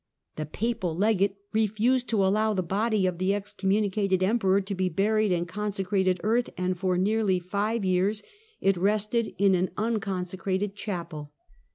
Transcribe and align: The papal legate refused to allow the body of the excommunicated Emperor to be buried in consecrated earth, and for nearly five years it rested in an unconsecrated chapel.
The 0.35 0.47
papal 0.47 0.95
legate 0.95 1.35
refused 1.53 2.09
to 2.09 2.25
allow 2.25 2.55
the 2.55 2.63
body 2.63 3.05
of 3.05 3.19
the 3.19 3.35
excommunicated 3.35 4.23
Emperor 4.23 4.59
to 4.59 4.73
be 4.73 4.89
buried 4.89 5.31
in 5.31 5.45
consecrated 5.45 6.19
earth, 6.23 6.49
and 6.57 6.75
for 6.75 6.97
nearly 6.97 7.37
five 7.39 7.85
years 7.85 8.23
it 8.59 8.77
rested 8.77 9.35
in 9.37 9.53
an 9.53 9.69
unconsecrated 9.77 10.75
chapel. 10.75 11.33